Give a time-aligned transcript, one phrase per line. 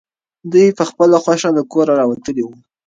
[0.51, 2.49] دی په خپله خوښه له کوره راوتلی و.